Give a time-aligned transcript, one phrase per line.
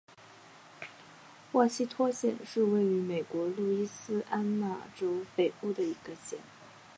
[1.51, 6.39] 沃希托县是位于美国路易斯安那州北部的一个县。